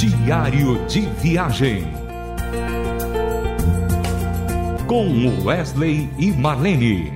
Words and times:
Diário 0.00 0.86
de 0.86 1.02
Viagem. 1.20 1.84
Com 4.86 5.44
Wesley 5.44 6.08
e 6.18 6.32
Marlene. 6.32 7.12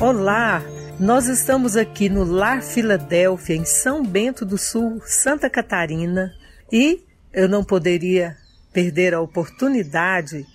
Olá, 0.00 0.62
nós 0.98 1.26
estamos 1.26 1.76
aqui 1.76 2.08
no 2.08 2.24
Lar 2.24 2.62
Filadélfia, 2.62 3.54
em 3.54 3.66
São 3.66 4.02
Bento 4.02 4.46
do 4.46 4.56
Sul, 4.56 5.02
Santa 5.04 5.50
Catarina, 5.50 6.32
e 6.72 7.04
eu 7.34 7.46
não 7.46 7.62
poderia 7.62 8.34
perder 8.72 9.12
a 9.12 9.20
oportunidade 9.20 10.46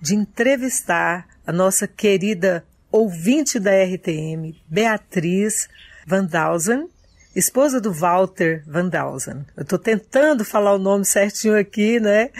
de 0.00 0.14
entrevistar 0.14 1.26
a 1.46 1.52
nossa 1.52 1.86
querida 1.86 2.64
ouvinte 2.90 3.58
da 3.58 3.70
RTM, 3.70 4.54
Beatriz 4.68 5.68
Van 6.06 6.24
Dausen, 6.24 6.88
esposa 7.34 7.80
do 7.80 7.92
Walter 7.92 8.62
Van 8.66 8.88
Dausen. 8.88 9.44
Eu 9.56 9.62
estou 9.62 9.78
tentando 9.78 10.44
falar 10.44 10.74
o 10.74 10.78
nome 10.78 11.04
certinho 11.04 11.58
aqui, 11.58 12.00
né? 12.00 12.30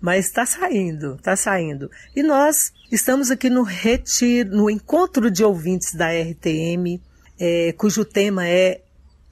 Mas 0.00 0.26
está 0.26 0.44
saindo, 0.44 1.14
está 1.14 1.34
saindo. 1.34 1.90
E 2.14 2.22
nós 2.22 2.72
estamos 2.92 3.30
aqui 3.30 3.48
no 3.48 3.62
retiro, 3.62 4.54
no 4.54 4.68
encontro 4.68 5.30
de 5.30 5.42
ouvintes 5.42 5.94
da 5.94 6.08
RTM, 6.10 7.00
é, 7.38 7.72
cujo 7.72 8.04
tema 8.04 8.46
é 8.46 8.82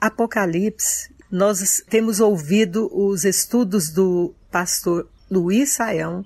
Apocalipse. 0.00 1.10
Nós 1.30 1.82
temos 1.88 2.20
ouvido 2.20 2.90
os 2.92 3.24
estudos 3.24 3.90
do 3.90 4.34
pastor 4.50 5.08
Luiz 5.30 5.72
Saião, 5.72 6.24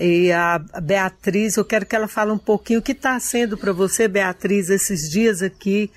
e 0.00 0.32
a 0.32 0.58
Beatriz, 0.82 1.56
eu 1.56 1.64
quero 1.64 1.84
que 1.84 1.94
ela 1.94 2.08
fale 2.08 2.32
um 2.32 2.38
pouquinho 2.38 2.80
o 2.80 2.82
que 2.82 2.92
está 2.92 3.20
sendo 3.20 3.58
para 3.58 3.72
você, 3.72 4.08
Beatriz, 4.08 4.70
esses 4.70 5.10
dias 5.10 5.42
aqui 5.42 5.90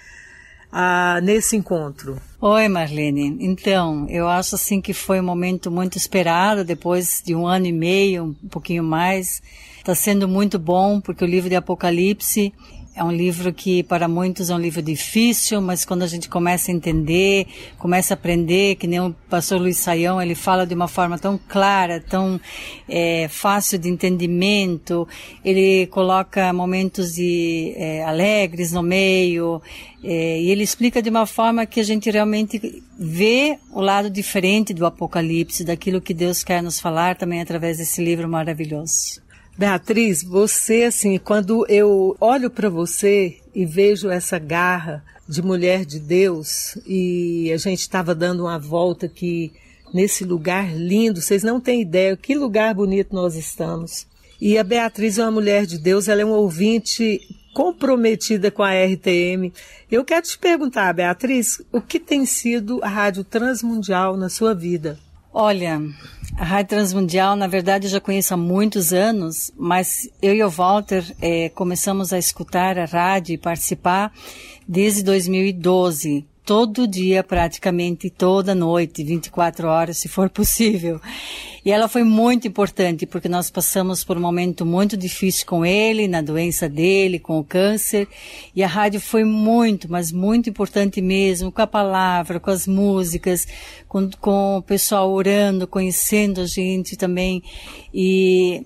ah, 0.70 1.22
nesse 1.24 1.56
encontro. 1.56 2.18
Oi, 2.42 2.68
Marlene. 2.68 3.38
Então, 3.40 4.06
eu 4.10 4.28
acho 4.28 4.56
assim 4.56 4.82
que 4.82 4.94
foi 4.94 5.22
um 5.22 5.24
momento 5.24 5.72
muito 5.72 5.98
esperado, 5.98 6.66
depois 6.66 7.22
de 7.26 7.34
um 7.34 7.48
ano 7.48 7.68
e 7.68 7.72
meio, 7.72 8.36
um 8.44 8.50
pouquinho 8.50 8.84
mais. 8.84 9.42
Está 9.78 9.96
sendo 9.96 10.28
muito 10.28 10.60
bom, 10.60 11.00
porque 11.00 11.24
o 11.24 11.28
livro 11.28 11.50
de 11.50 11.56
Apocalipse 11.56 12.54
é 12.96 13.04
um 13.04 13.12
livro 13.12 13.52
que 13.52 13.82
para 13.82 14.08
muitos 14.08 14.52
é 14.52 14.56
um 14.56 14.60
livro 14.60 14.82
difícil, 14.82 15.60
mas 15.60 15.84
quando 15.84 16.04
a 16.04 16.08
gente 16.08 16.30
começa 16.30 16.72
a 16.72 16.74
entender, 16.74 17.48
começa 17.80 18.14
a 18.14 18.16
aprender, 18.16 18.76
que 18.76 18.86
nem 18.86 19.00
o 19.00 19.16
pastor 19.28 19.60
Luiz 19.60 19.78
Saião, 19.78 20.22
ele 20.22 20.36
fala 20.36 20.66
de 20.68 20.76
uma 20.76 20.88
forma 20.88 21.18
tão 21.18 21.40
clara, 21.50 22.00
tão 22.00 22.40
é, 22.88 23.28
fácil 23.30 23.80
de 23.80 23.90
entendimento, 23.90 25.08
ele 25.44 25.88
coloca 25.88 26.54
momentos 26.54 27.14
de 27.16 27.74
é, 27.78 28.04
alegres 28.04 28.72
no 28.72 28.84
meio, 28.84 29.60
é, 30.04 30.40
e 30.40 30.52
ele 30.52 30.64
explica 30.64 31.02
de 31.02 31.10
uma 31.10 31.26
forma 31.26 31.66
que 31.66 31.80
a 31.80 31.84
gente 31.84 32.12
realmente 32.12 32.84
vê 33.00 33.58
o 33.72 33.82
lado 33.82 34.08
diferente 34.08 34.72
do 34.72 34.86
Apocalipse, 34.86 35.64
daquilo 35.64 36.00
que 36.00 36.14
Deus 36.14 36.44
quer 36.44 36.62
nos 36.62 36.80
falar 36.80 37.16
também 37.16 37.42
através 37.42 37.80
desse 37.80 38.04
livro 38.04 38.30
maravilhoso. 38.30 39.23
Beatriz, 39.58 40.24
você 40.24 40.84
assim, 40.84 41.20
quando 41.20 41.66
eu 41.70 42.18
olho 42.20 42.50
para 42.50 42.70
você 42.70 43.38
e 43.54 43.66
vejo 43.66 44.10
essa 44.10 44.40
garra 44.40 45.04
de 45.30 45.44
mulher 45.44 45.86
de 45.86 46.00
Deus 46.00 46.76
e 46.88 47.52
a 47.54 47.58
gente 47.58 47.80
estava 47.80 48.16
dando 48.16 48.44
uma 48.44 48.58
volta 48.58 49.06
aqui 49.06 49.54
nesse 49.94 50.24
lugar 50.26 50.76
lindo, 50.76 51.22
vocês 51.22 51.44
não 51.44 51.62
têm 51.62 51.82
ideia 51.82 52.18
que 52.18 52.36
lugar 52.36 52.74
bonito 52.74 53.14
nós 53.14 53.36
estamos. 53.36 54.08
E 54.42 54.58
a 54.58 54.64
Beatriz 54.64 55.20
é 55.20 55.24
uma 55.24 55.32
mulher 55.32 55.68
de 55.68 55.78
Deus, 55.78 56.08
ela 56.08 56.22
é 56.22 56.26
um 56.26 56.32
ouvinte 56.32 57.22
comprometida 57.54 58.50
com 58.50 58.64
a 58.64 58.72
RTM. 58.74 59.54
Eu 59.90 60.04
quero 60.04 60.26
te 60.26 60.38
perguntar, 60.38 60.92
Beatriz, 60.94 61.62
o 61.72 61.80
que 61.80 62.00
tem 62.00 62.26
sido 62.26 62.84
a 62.84 62.88
Rádio 62.88 63.24
Transmundial 63.24 64.18
na 64.18 64.30
sua 64.30 64.56
vida? 64.56 64.98
Olha, 65.32 65.80
a 66.38 66.44
Rádio 66.44 66.70
Transmundial, 66.70 67.36
na 67.36 67.48
verdade, 67.48 67.88
eu 67.88 67.92
já 67.92 68.00
conheço 68.00 68.34
há 68.34 68.38
muitos 68.38 68.92
anos, 68.92 69.52
mas 69.58 70.10
eu 70.22 70.34
e 70.34 70.44
o 70.44 70.50
Walter 70.50 71.04
é, 71.22 71.50
começamos 71.50 72.12
a 72.12 72.18
escutar 72.18 72.78
a 72.78 72.86
rádio 72.86 73.34
e 73.34 73.38
participar 73.38 74.12
desde 74.68 75.04
2012 75.04 76.26
todo 76.46 76.88
dia, 76.88 77.24
praticamente 77.24 78.10
toda 78.10 78.54
noite, 78.54 79.04
24 79.04 79.68
horas, 79.68 79.98
se 79.98 80.10
for 80.10 80.30
possível. 80.30 81.00
E 81.66 81.72
ela 81.72 81.88
foi 81.88 82.04
muito 82.04 82.48
importante 82.48 83.06
porque 83.06 83.30
nós 83.30 83.50
passamos 83.50 84.04
por 84.04 84.18
um 84.18 84.22
momento 84.22 84.66
muito 84.66 84.98
difícil 84.98 85.46
com 85.46 85.66
ele, 85.66 86.08
na 86.08 86.22
doença 86.22 86.68
dele, 86.68 87.20
com 87.20 87.40
o 87.40 87.44
câncer. 87.44 88.08
E 88.54 88.62
a 88.62 88.68
rádio 88.68 89.00
foi 89.00 89.24
muito, 89.24 89.90
mas 89.90 90.12
muito 90.12 90.50
importante 90.50 91.02
mesmo, 91.02 91.52
com 91.52 91.62
a 91.62 91.68
palavra, 91.68 92.40
com 92.40 92.52
as 92.52 92.68
músicas, 92.68 93.48
com, 93.88 94.10
com 94.20 94.58
o 94.58 94.62
pessoal 94.62 95.12
orando, 95.12 95.66
conhecendo 95.66 96.42
a 96.42 96.46
gente 96.46 96.98
também. 96.98 97.42
E 97.94 98.66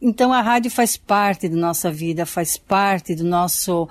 então 0.00 0.32
a 0.32 0.40
rádio 0.40 0.70
faz 0.70 0.96
parte 0.96 1.48
da 1.48 1.56
nossa 1.56 1.90
vida, 1.90 2.24
faz 2.24 2.56
parte 2.56 3.14
do 3.14 3.24
nosso 3.24 3.88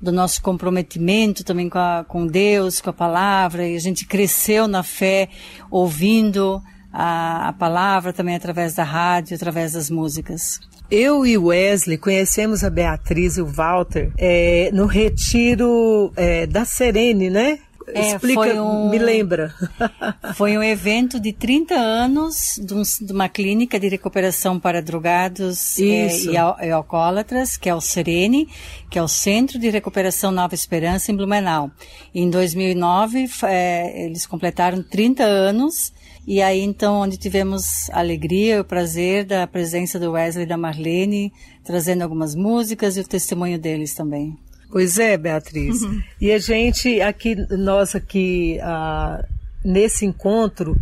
do 0.00 0.10
nosso 0.10 0.40
comprometimento 0.42 1.44
também 1.44 1.68
com, 1.68 1.78
a, 1.78 2.04
com 2.06 2.26
Deus, 2.26 2.80
com 2.80 2.90
a 2.90 2.92
palavra, 2.92 3.66
e 3.66 3.76
a 3.76 3.80
gente 3.80 4.06
cresceu 4.06 4.66
na 4.66 4.82
fé 4.82 5.28
ouvindo 5.70 6.62
a, 6.92 7.48
a 7.48 7.52
palavra 7.52 8.12
também 8.12 8.34
através 8.34 8.74
da 8.74 8.84
rádio, 8.84 9.36
através 9.36 9.72
das 9.72 9.90
músicas. 9.90 10.58
Eu 10.90 11.24
e 11.24 11.38
Wesley 11.38 11.96
conhecemos 11.96 12.64
a 12.64 12.70
Beatriz 12.70 13.36
e 13.36 13.42
o 13.42 13.46
Walter 13.46 14.10
é, 14.18 14.70
no 14.72 14.86
retiro 14.86 16.12
é, 16.16 16.46
da 16.46 16.64
Serene, 16.64 17.30
né? 17.30 17.60
É, 17.94 18.14
Explica, 18.14 18.62
um, 18.62 18.90
me 18.90 18.98
lembra. 18.98 19.54
foi 20.34 20.56
um 20.56 20.62
evento 20.62 21.18
de 21.18 21.32
30 21.32 21.74
anos 21.74 22.60
de, 22.62 22.74
um, 22.74 22.82
de 22.82 23.12
uma 23.12 23.28
clínica 23.28 23.78
de 23.78 23.88
recuperação 23.88 24.58
para 24.58 24.82
drogados 24.82 25.78
é, 25.78 25.82
e, 25.82 26.30
e, 26.32 26.36
alcoólatras, 26.70 27.56
que 27.56 27.68
é 27.68 27.74
o 27.74 27.80
Serene, 27.80 28.48
que 28.88 28.98
é 28.98 29.02
o 29.02 29.08
Centro 29.08 29.58
de 29.58 29.70
Recuperação 29.70 30.30
Nova 30.30 30.54
Esperança 30.54 31.10
em 31.10 31.16
Blumenau. 31.16 31.70
Em 32.14 32.28
2009, 32.28 33.28
é, 33.44 34.06
eles 34.06 34.26
completaram 34.26 34.82
30 34.82 35.24
anos 35.24 35.92
e 36.26 36.42
aí 36.42 36.60
então 36.60 37.00
onde 37.00 37.16
tivemos 37.16 37.88
a 37.90 37.98
alegria 37.98 38.56
e 38.56 38.60
o 38.60 38.64
prazer 38.64 39.24
da 39.24 39.46
presença 39.46 39.98
do 39.98 40.12
Wesley 40.12 40.44
e 40.44 40.48
da 40.48 40.56
Marlene, 40.56 41.32
trazendo 41.64 42.02
algumas 42.02 42.34
músicas 42.34 42.96
e 42.96 43.00
o 43.00 43.08
testemunho 43.08 43.58
deles 43.58 43.94
também. 43.94 44.38
Pois 44.70 44.98
é, 44.98 45.16
Beatriz. 45.16 45.82
Uhum. 45.82 46.00
E 46.20 46.32
a 46.32 46.38
gente 46.38 47.00
aqui, 47.00 47.34
nós 47.50 47.94
aqui, 47.94 48.58
ah, 48.62 49.24
nesse 49.64 50.06
encontro, 50.06 50.76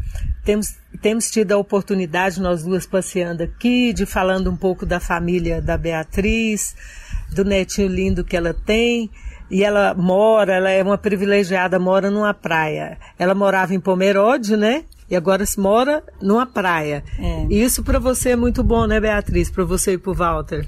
temos, 0.45 0.77
temos 1.01 1.31
tido 1.31 1.53
a 1.53 1.57
oportunidade, 1.57 2.41
nós 2.41 2.63
duas 2.63 2.87
passeando 2.87 3.43
aqui, 3.43 3.93
de 3.93 4.05
falando 4.05 4.51
um 4.51 4.57
pouco 4.57 4.85
da 4.85 5.01
família 5.01 5.61
da 5.61 5.77
Beatriz, 5.77 6.75
do 7.35 7.45
netinho 7.45 7.89
lindo 7.89 8.25
que 8.25 8.37
ela 8.37 8.53
tem. 8.53 9.11
E 9.51 9.65
ela 9.65 9.95
mora, 9.95 10.55
ela 10.55 10.71
é 10.71 10.83
uma 10.83 10.99
privilegiada, 10.99 11.79
mora 11.79 12.11
numa 12.11 12.35
praia. 12.35 12.99
Ela 13.19 13.35
morava 13.35 13.75
em 13.75 13.81
Pomerode, 13.81 14.57
né? 14.59 14.85
E 15.11 15.17
agora 15.17 15.47
se 15.47 15.59
mora 15.59 16.03
numa 16.21 16.45
praia. 16.45 17.03
É. 17.19 17.47
E 17.49 17.63
isso 17.63 17.83
para 17.83 17.99
você 17.99 18.31
é 18.31 18.37
muito 18.37 18.63
bom, 18.63 18.87
né, 18.87 19.01
Beatriz? 19.01 19.51
Para 19.51 19.65
você 19.65 19.95
e 19.95 19.99
para 19.99 20.11
o 20.11 20.15
Walter. 20.15 20.67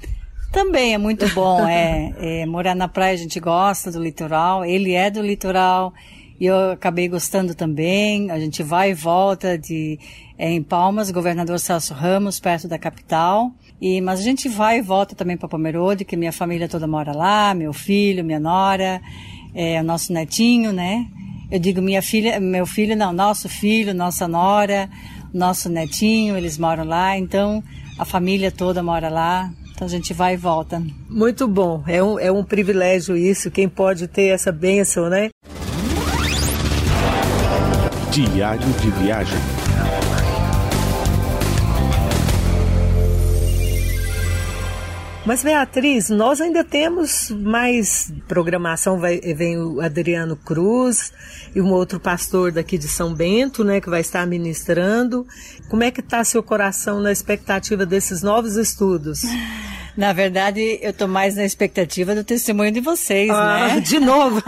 Também 0.52 0.94
é 0.94 0.98
muito 0.98 1.28
bom, 1.32 1.66
é, 1.66 2.12
é, 2.18 2.46
morar 2.46 2.74
na 2.74 2.88
praia 2.88 3.14
a 3.14 3.16
gente 3.16 3.38
gosta 3.38 3.90
do 3.90 4.02
litoral, 4.02 4.64
ele 4.64 4.92
é 4.92 5.08
do 5.08 5.22
litoral 5.22 5.94
e 6.40 6.46
eu 6.46 6.72
acabei 6.72 7.06
gostando 7.06 7.54
também. 7.54 8.30
A 8.30 8.40
gente 8.40 8.62
vai 8.62 8.90
e 8.90 8.94
volta 8.94 9.56
de 9.56 9.98
é, 10.36 10.50
em 10.50 10.62
Palmas, 10.62 11.10
Governador 11.10 11.60
Celso 11.60 11.94
Ramos, 11.94 12.40
perto 12.40 12.66
da 12.66 12.78
capital. 12.78 13.52
E 13.80 14.00
mas 14.00 14.18
a 14.18 14.22
gente 14.22 14.48
vai 14.48 14.78
e 14.78 14.82
volta 14.82 15.14
também 15.14 15.36
para 15.36 15.48
Pomerode, 15.48 16.04
que 16.04 16.16
minha 16.16 16.32
família 16.32 16.68
toda 16.68 16.86
mora 16.86 17.12
lá, 17.12 17.54
meu 17.54 17.72
filho, 17.72 18.24
minha 18.24 18.40
nora, 18.40 19.00
é, 19.54 19.80
o 19.80 19.84
nosso 19.84 20.12
netinho, 20.12 20.72
né? 20.72 21.06
Eu 21.50 21.58
digo 21.58 21.82
minha 21.82 22.00
filha, 22.00 22.40
meu 22.40 22.64
filho 22.64 22.96
não, 22.96 23.12
nosso 23.12 23.48
filho, 23.48 23.94
nossa 23.94 24.26
nora, 24.26 24.88
nosso 25.32 25.68
netinho, 25.68 26.36
eles 26.36 26.56
moram 26.58 26.84
lá, 26.84 27.18
então 27.18 27.62
a 27.98 28.04
família 28.04 28.50
toda 28.50 28.82
mora 28.82 29.08
lá. 29.08 29.52
Então 29.80 29.88
a 29.88 29.90
gente 29.90 30.12
vai 30.12 30.34
e 30.34 30.36
volta. 30.36 30.82
Muito 31.08 31.48
bom, 31.48 31.82
é 31.86 32.04
um, 32.04 32.18
é 32.18 32.30
um 32.30 32.44
privilégio 32.44 33.16
isso, 33.16 33.50
quem 33.50 33.66
pode 33.66 34.06
ter 34.06 34.24
essa 34.26 34.52
bênção, 34.52 35.08
né? 35.08 35.30
Diário 38.10 38.68
de 38.78 38.90
viagem. 39.02 39.38
Mas 45.24 45.42
Beatriz, 45.42 46.10
nós 46.10 46.42
ainda 46.42 46.62
temos 46.62 47.30
mais 47.30 48.12
programação, 48.28 49.00
vai, 49.00 49.18
vem 49.18 49.56
o 49.56 49.80
Adriano 49.80 50.36
Cruz 50.36 51.10
e 51.54 51.60
um 51.62 51.70
outro 51.70 51.98
pastor 51.98 52.52
daqui 52.52 52.76
de 52.76 52.88
São 52.88 53.14
Bento, 53.14 53.64
né, 53.64 53.80
que 53.80 53.88
vai 53.88 54.02
estar 54.02 54.26
ministrando. 54.26 55.26
Como 55.70 55.82
é 55.82 55.90
que 55.90 56.00
está 56.00 56.22
seu 56.22 56.42
coração 56.42 57.00
na 57.00 57.10
expectativa 57.10 57.86
desses 57.86 58.22
novos 58.22 58.56
estudos? 58.56 59.22
Na 59.96 60.12
verdade, 60.12 60.78
eu 60.80 60.90
estou 60.90 61.08
mais 61.08 61.36
na 61.36 61.44
expectativa 61.44 62.14
do 62.14 62.24
testemunho 62.24 62.72
de 62.72 62.80
vocês, 62.80 63.30
ah, 63.30 63.74
né? 63.74 63.80
De 63.80 63.98
novo. 63.98 64.42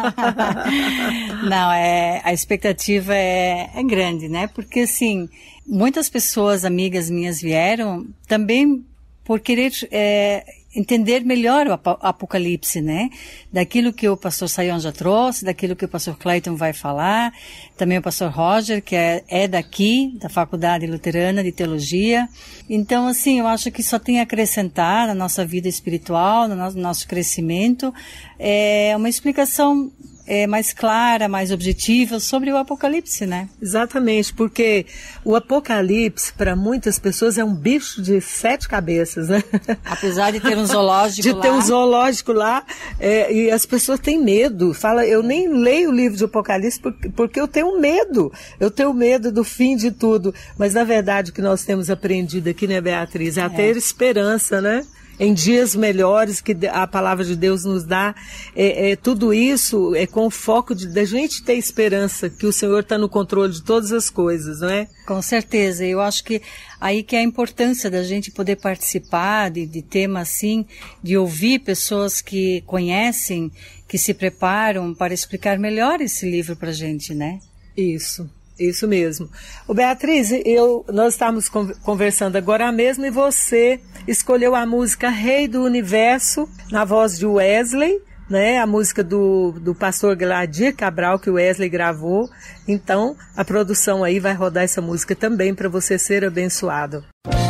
Não, 1.48 1.72
é, 1.72 2.20
a 2.24 2.32
expectativa 2.32 3.14
é, 3.14 3.70
é 3.74 3.82
grande, 3.82 4.28
né? 4.28 4.46
Porque, 4.46 4.80
assim, 4.80 5.28
muitas 5.66 6.08
pessoas, 6.08 6.64
amigas 6.64 7.10
minhas, 7.10 7.40
vieram 7.40 8.06
também 8.26 8.84
por 9.24 9.40
querer 9.40 9.72
é, 9.90 10.44
entender 10.74 11.24
melhor 11.24 11.66
o 11.66 11.72
Apocalipse, 12.00 12.80
né? 12.80 13.10
Daquilo 13.52 13.92
que 13.92 14.08
o 14.08 14.16
pastor 14.16 14.48
Sayon 14.48 14.78
já 14.78 14.90
trouxe, 14.90 15.44
daquilo 15.44 15.76
que 15.76 15.84
o 15.84 15.88
pastor 15.88 16.16
Clayton 16.16 16.56
vai 16.56 16.72
falar, 16.72 17.32
também 17.76 17.98
o 17.98 18.02
pastor 18.02 18.30
Roger, 18.30 18.82
que 18.82 18.96
é, 18.96 19.22
é 19.28 19.46
daqui, 19.46 20.16
da 20.18 20.28
Faculdade 20.28 20.86
Luterana 20.86 21.42
de 21.42 21.52
Teologia. 21.52 22.28
Então, 22.68 23.06
assim, 23.06 23.38
eu 23.40 23.46
acho 23.46 23.70
que 23.70 23.82
só 23.82 23.98
tem 23.98 24.20
a 24.20 24.22
acrescentar 24.22 25.06
na 25.06 25.14
nossa 25.14 25.44
vida 25.44 25.68
espiritual, 25.68 26.48
no 26.48 26.56
nosso 26.72 27.06
crescimento, 27.06 27.92
é 28.38 28.94
uma 28.96 29.08
explicação 29.08 29.90
é, 30.26 30.46
mais 30.46 30.72
clara, 30.72 31.28
mais 31.28 31.50
objetiva 31.50 32.20
sobre 32.20 32.52
o 32.52 32.56
Apocalipse, 32.56 33.26
né? 33.26 33.48
Exatamente, 33.60 34.32
porque 34.32 34.86
o 35.24 35.34
Apocalipse, 35.34 36.32
para 36.32 36.54
muitas 36.54 36.98
pessoas, 36.98 37.38
é 37.38 37.44
um 37.44 37.54
bicho 37.54 38.00
de 38.00 38.20
sete 38.20 38.68
cabeças, 38.68 39.28
né? 39.28 39.42
Apesar 39.84 40.30
de 40.30 40.40
ter 40.40 40.56
um 40.56 40.64
zoológico 40.66 41.22
de 41.22 41.32
lá. 41.32 41.36
De 41.36 41.42
ter 41.42 41.52
um 41.52 41.60
zoológico 41.60 42.32
lá, 42.32 42.64
é, 43.00 43.32
e 43.32 43.50
as 43.50 43.66
pessoas 43.66 43.98
têm 43.98 44.22
medo. 44.22 44.72
Fala, 44.72 45.04
eu 45.06 45.22
nem 45.22 45.48
leio 45.48 45.90
o 45.90 45.92
livro 45.92 46.16
de 46.16 46.24
Apocalipse 46.24 46.80
porque, 46.80 47.08
porque 47.08 47.40
eu 47.40 47.48
tenho 47.48 47.80
medo. 47.80 48.32
Eu 48.60 48.70
tenho 48.70 48.94
medo 48.94 49.32
do 49.32 49.42
fim 49.42 49.76
de 49.76 49.90
tudo. 49.90 50.34
Mas, 50.56 50.74
na 50.74 50.84
verdade, 50.84 51.30
o 51.30 51.34
que 51.34 51.42
nós 51.42 51.64
temos 51.64 51.90
aprendido 51.90 52.48
aqui, 52.48 52.66
né, 52.66 52.80
Beatriz, 52.80 53.36
é 53.36 53.42
a 53.42 53.50
ter 53.50 53.76
esperança, 53.76 54.60
né? 54.60 54.84
Em 55.22 55.32
dias 55.32 55.76
melhores 55.76 56.40
que 56.40 56.56
a 56.66 56.84
palavra 56.84 57.24
de 57.24 57.36
Deus 57.36 57.64
nos 57.64 57.84
dá. 57.84 58.12
É, 58.56 58.90
é 58.90 58.96
tudo 58.96 59.32
isso 59.32 59.94
é 59.94 60.04
com 60.04 60.26
o 60.26 60.30
foco 60.30 60.74
de 60.74 60.88
da 60.88 61.04
gente 61.04 61.44
ter 61.44 61.54
esperança 61.54 62.28
que 62.28 62.44
o 62.44 62.52
Senhor 62.52 62.80
está 62.80 62.98
no 62.98 63.08
controle 63.08 63.52
de 63.52 63.62
todas 63.62 63.92
as 63.92 64.10
coisas, 64.10 64.60
não 64.60 64.68
é? 64.68 64.88
Com 65.06 65.22
certeza. 65.22 65.84
Eu 65.86 66.00
acho 66.00 66.24
que 66.24 66.42
aí 66.80 67.04
que 67.04 67.14
é 67.14 67.20
a 67.20 67.22
importância 67.22 67.88
da 67.88 68.02
gente 68.02 68.32
poder 68.32 68.56
participar 68.56 69.48
de, 69.48 69.64
de 69.64 69.80
temas 69.80 70.28
assim, 70.28 70.66
de 71.00 71.16
ouvir 71.16 71.60
pessoas 71.60 72.20
que 72.20 72.62
conhecem, 72.62 73.52
que 73.86 73.98
se 73.98 74.12
preparam 74.12 74.92
para 74.92 75.14
explicar 75.14 75.56
melhor 75.56 76.00
esse 76.00 76.28
livro 76.28 76.56
para 76.56 76.72
gente, 76.72 77.14
né? 77.14 77.38
Isso. 77.76 78.28
Isso 78.58 78.86
mesmo. 78.86 79.28
O 79.66 79.74
Beatriz, 79.74 80.30
eu, 80.44 80.84
nós 80.92 81.14
estávamos 81.14 81.48
conversando 81.48 82.36
agora 82.36 82.70
mesmo 82.70 83.04
e 83.04 83.10
você 83.10 83.80
escolheu 84.06 84.54
a 84.54 84.66
música 84.66 85.08
Rei 85.08 85.48
do 85.48 85.62
Universo 85.62 86.48
na 86.70 86.84
voz 86.84 87.18
de 87.18 87.26
Wesley, 87.26 88.00
né? 88.28 88.58
A 88.58 88.66
música 88.66 89.02
do, 89.02 89.52
do 89.52 89.74
pastor 89.74 90.16
Gladir 90.16 90.74
Cabral 90.76 91.18
que 91.18 91.30
o 91.30 91.34
Wesley 91.34 91.68
gravou. 91.68 92.28
Então, 92.68 93.16
a 93.36 93.44
produção 93.44 94.04
aí 94.04 94.20
vai 94.20 94.34
rodar 94.34 94.64
essa 94.64 94.80
música 94.80 95.14
também 95.16 95.54
para 95.54 95.68
você 95.68 95.98
ser 95.98 96.24
abençoado. 96.24 97.04
ouve 97.26 97.41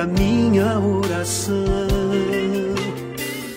a 0.00 0.06
minha 0.06 0.78
oração. 0.78 1.88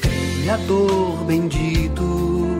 Criador 0.01 1.23
bendito, 1.25 2.57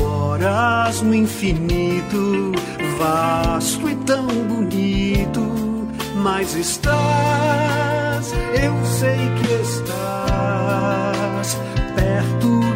moras 0.00 1.02
no 1.02 1.14
infinito, 1.14 2.52
vasto 2.98 3.88
e 3.90 3.94
tão 3.96 4.26
bonito, 4.26 5.42
mas 6.14 6.54
estás, 6.54 8.32
eu 8.62 8.72
sei 8.86 9.18
que 9.36 9.52
estás 9.62 11.58
perto 11.94 12.60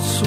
posso 0.00 0.24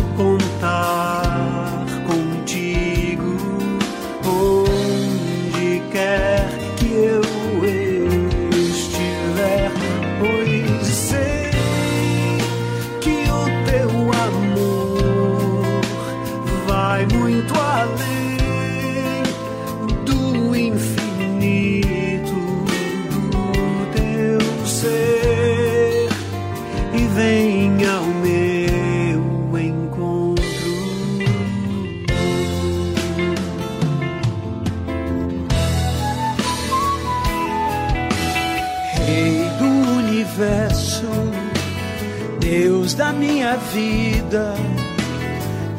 minha 43.33 43.57
vida. 43.57 44.53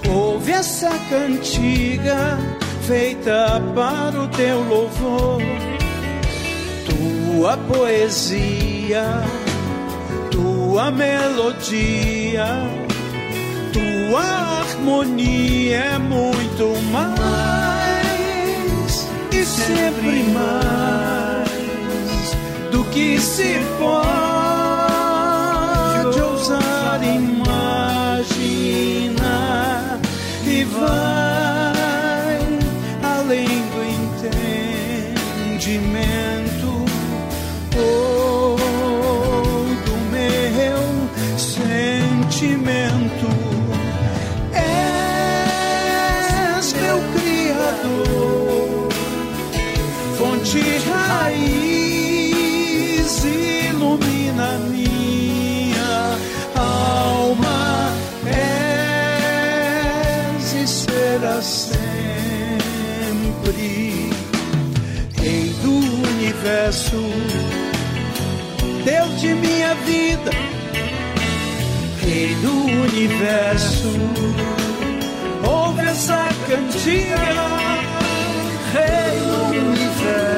Ouve 0.09 0.53
essa 0.53 0.91
cantiga 1.09 2.37
feita 2.83 3.62
para 3.75 4.21
o 4.21 4.28
teu 4.28 4.61
louvor. 4.62 5.40
Tua 6.85 7.57
poesia, 7.57 9.23
tua 10.31 10.90
melodia, 10.90 12.47
tua 13.73 14.23
harmonia 14.61 15.76
é 15.76 15.99
muito 15.99 16.75
mais 16.90 17.14
e 19.33 19.45
sempre 19.45 20.25
mais 20.33 21.49
do 22.73 22.85
que 22.87 23.21
se 23.21 23.61
pode 23.78 24.03
universo, 66.85 67.00
Deus 68.85 69.21
de 69.21 69.35
minha 69.35 69.75
vida, 69.87 70.31
Rei 72.00 72.35
do 72.37 72.53
universo. 72.83 73.88
Ouve 75.47 75.83
essa 75.83 76.29
cantiga, 76.49 77.17
Rei 78.73 79.21
do 79.21 79.69
universo, 79.69 80.34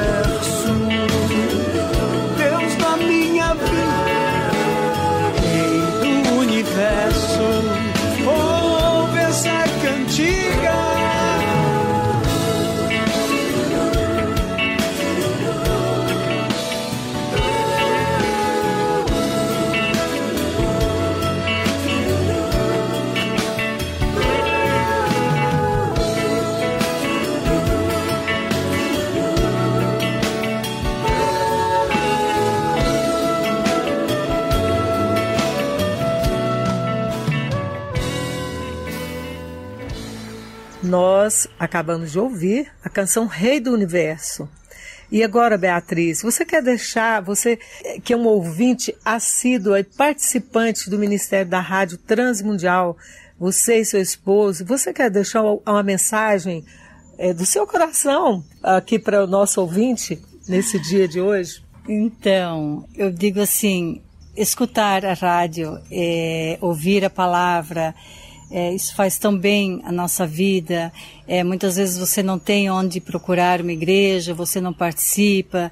Nós 40.87 41.49
acabamos 41.59 42.13
de 42.13 42.19
ouvir 42.19 42.71
a 42.81 42.87
canção 42.87 43.25
Rei 43.25 43.59
do 43.59 43.73
Universo. 43.73 44.47
E 45.11 45.21
agora, 45.21 45.57
Beatriz, 45.57 46.21
você 46.21 46.45
quer 46.45 46.63
deixar, 46.63 47.21
você 47.21 47.59
que 48.05 48.13
é 48.13 48.17
um 48.17 48.25
ouvinte 48.25 48.95
assíduo 49.03 49.75
e 49.75 49.83
participante 49.83 50.89
do 50.89 50.97
Ministério 50.97 51.49
da 51.49 51.59
Rádio 51.59 51.97
Transmundial, 51.97 52.97
você 53.37 53.81
e 53.81 53.85
seu 53.85 54.01
esposo, 54.01 54.65
você 54.65 54.93
quer 54.93 55.09
deixar 55.09 55.43
uma 55.43 55.83
mensagem 55.83 56.63
é, 57.17 57.33
do 57.33 57.45
seu 57.45 57.67
coração 57.67 58.41
aqui 58.63 58.97
para 58.97 59.25
o 59.25 59.27
nosso 59.27 59.59
ouvinte 59.59 60.21
nesse 60.47 60.79
dia 60.79 61.05
de 61.05 61.19
hoje? 61.19 61.61
Então, 61.87 62.87
eu 62.95 63.11
digo 63.11 63.41
assim, 63.41 64.01
escutar 64.37 65.05
a 65.05 65.13
rádio, 65.13 65.77
é, 65.91 66.57
ouvir 66.61 67.03
a 67.03 67.09
palavra, 67.09 67.93
é, 68.49 68.73
isso 68.73 68.95
faz 68.95 69.17
tão 69.17 69.37
bem 69.37 69.81
a 69.83 69.91
nossa 69.91 70.25
vida. 70.25 70.91
É, 71.27 71.43
muitas 71.43 71.75
vezes 71.75 71.97
você 71.97 72.23
não 72.23 72.39
tem 72.39 72.69
onde 72.69 73.01
procurar 73.01 73.61
uma 73.61 73.73
igreja, 73.73 74.33
você 74.33 74.61
não 74.61 74.73
participa, 74.73 75.71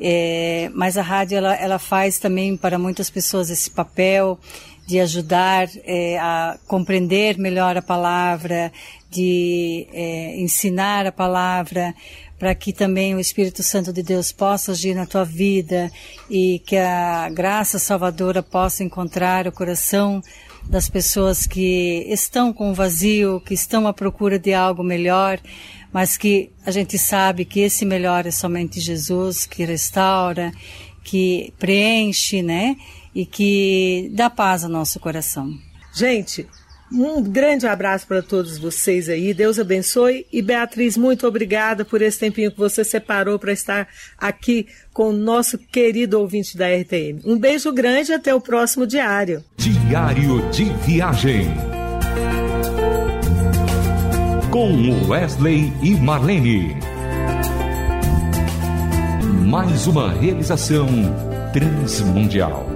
é, 0.00 0.70
mas 0.74 0.96
a 0.96 1.02
rádio 1.02 1.36
ela, 1.38 1.54
ela 1.54 1.78
faz 1.78 2.18
também 2.18 2.56
para 2.56 2.78
muitas 2.78 3.10
pessoas 3.10 3.50
esse 3.50 3.70
papel 3.70 4.38
de 4.86 5.00
ajudar 5.00 5.68
é, 5.84 6.18
a 6.18 6.58
compreender 6.66 7.38
melhor 7.38 7.76
a 7.76 7.82
palavra, 7.82 8.72
de 9.10 9.86
é, 9.92 10.40
ensinar 10.40 11.06
a 11.06 11.12
palavra, 11.12 11.94
para 12.38 12.54
que 12.54 12.72
também 12.72 13.14
o 13.14 13.20
Espírito 13.20 13.62
Santo 13.62 13.92
de 13.92 14.02
Deus 14.02 14.32
possa 14.32 14.72
agir 14.72 14.94
na 14.94 15.06
tua 15.06 15.24
vida 15.24 15.90
e 16.28 16.58
que 16.66 16.76
a 16.76 17.28
graça 17.30 17.78
salvadora 17.78 18.42
possa 18.42 18.82
encontrar 18.82 19.46
o 19.46 19.52
coração 19.52 20.22
das 20.68 20.88
pessoas 20.88 21.46
que 21.46 22.06
estão 22.08 22.52
com 22.52 22.74
vazio, 22.74 23.40
que 23.40 23.54
estão 23.54 23.86
à 23.86 23.92
procura 23.92 24.38
de 24.38 24.52
algo 24.52 24.82
melhor, 24.82 25.40
mas 25.92 26.16
que 26.16 26.50
a 26.66 26.70
gente 26.70 26.98
sabe 26.98 27.44
que 27.44 27.60
esse 27.60 27.84
melhor 27.84 28.26
é 28.26 28.30
somente 28.30 28.80
Jesus, 28.80 29.46
que 29.46 29.64
restaura, 29.64 30.52
que 31.04 31.52
preenche, 31.58 32.42
né? 32.42 32.76
E 33.14 33.24
que 33.24 34.10
dá 34.12 34.28
paz 34.28 34.64
ao 34.64 34.70
nosso 34.70 34.98
coração. 34.98 35.56
Gente, 35.94 36.46
um 36.94 37.22
grande 37.22 37.66
abraço 37.66 38.06
para 38.06 38.22
todos 38.22 38.56
vocês 38.56 39.08
aí. 39.08 39.34
Deus 39.34 39.58
abençoe. 39.58 40.26
E 40.32 40.40
Beatriz, 40.40 40.96
muito 40.96 41.26
obrigada 41.26 41.84
por 41.84 42.00
esse 42.00 42.18
tempinho 42.18 42.52
que 42.52 42.58
você 42.58 42.84
separou 42.84 43.38
para 43.38 43.52
estar 43.52 43.88
aqui 44.16 44.66
com 44.92 45.08
o 45.08 45.12
nosso 45.12 45.58
querido 45.58 46.20
ouvinte 46.20 46.56
da 46.56 46.66
RTM. 46.66 47.20
Um 47.24 47.38
beijo 47.38 47.72
grande 47.72 48.12
e 48.12 48.14
até 48.14 48.34
o 48.34 48.40
próximo 48.40 48.86
diário. 48.86 49.42
Diário 49.56 50.48
de 50.50 50.64
Viagem. 50.86 51.48
Com 54.50 55.08
Wesley 55.08 55.72
e 55.82 55.94
Marlene. 55.96 56.76
Mais 59.46 59.86
uma 59.86 60.12
realização 60.12 60.86
transmundial. 61.52 62.66